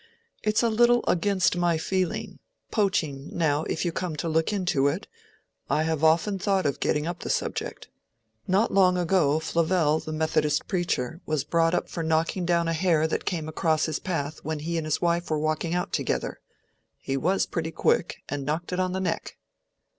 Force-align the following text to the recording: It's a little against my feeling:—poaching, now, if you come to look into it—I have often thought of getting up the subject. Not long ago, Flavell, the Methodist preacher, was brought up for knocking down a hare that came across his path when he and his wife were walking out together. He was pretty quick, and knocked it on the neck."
It's 0.41 0.63
a 0.63 0.69
little 0.69 1.03
against 1.07 1.55
my 1.55 1.77
feeling:—poaching, 1.77 3.37
now, 3.37 3.65
if 3.65 3.85
you 3.85 3.91
come 3.91 4.15
to 4.15 4.27
look 4.27 4.51
into 4.51 4.87
it—I 4.87 5.83
have 5.83 6.03
often 6.03 6.39
thought 6.39 6.65
of 6.65 6.79
getting 6.79 7.05
up 7.05 7.19
the 7.19 7.29
subject. 7.29 7.87
Not 8.47 8.73
long 8.73 8.97
ago, 8.97 9.37
Flavell, 9.39 9.99
the 9.99 10.11
Methodist 10.11 10.67
preacher, 10.67 11.21
was 11.27 11.43
brought 11.43 11.75
up 11.75 11.87
for 11.87 12.01
knocking 12.01 12.47
down 12.47 12.67
a 12.67 12.73
hare 12.73 13.05
that 13.07 13.25
came 13.25 13.47
across 13.47 13.85
his 13.85 13.99
path 13.99 14.39
when 14.43 14.57
he 14.61 14.75
and 14.79 14.87
his 14.87 15.01
wife 15.03 15.29
were 15.29 15.37
walking 15.37 15.75
out 15.75 15.93
together. 15.93 16.39
He 16.97 17.15
was 17.15 17.45
pretty 17.45 17.69
quick, 17.71 18.23
and 18.27 18.43
knocked 18.43 18.73
it 18.73 18.79
on 18.79 18.93
the 18.93 18.99
neck." 19.01 19.37